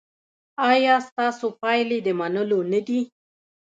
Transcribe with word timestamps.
ایا 0.71 0.95
ستاسو 1.07 1.47
پایلې 1.61 1.97
د 2.03 2.07
منلو 2.19 2.59
نه 2.71 2.79
دي؟ 2.87 2.99